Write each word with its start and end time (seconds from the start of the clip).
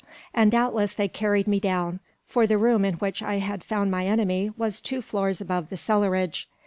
And 0.33 0.49
doubtless 0.51 0.95
they 0.95 1.07
carried 1.07 1.47
me 1.47 1.59
down; 1.59 1.99
for 2.25 2.47
the 2.47 2.57
room 2.57 2.83
in 2.83 2.95
which 2.95 3.21
I 3.21 3.35
had 3.35 3.63
found 3.63 3.91
my 3.91 4.07
enemy 4.07 4.49
was 4.57 4.81
two 4.81 4.99
floors 4.99 5.39
above 5.39 5.69
the 5.69 5.77
cellarage. 5.77 6.47